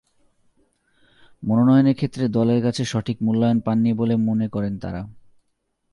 মনোনয়নের 1.43 1.95
ক্ষেত্রে 1.95 2.27
দলের 2.27 2.59
কাছে 2.63 2.83
সঠিক 2.85 3.17
মূল্যায়ন 3.21 3.59
পাননি 3.59 3.91
বলে 3.93 4.15
মনে 4.15 4.47
করেন 4.47 4.73
তাঁরা। 4.79 5.01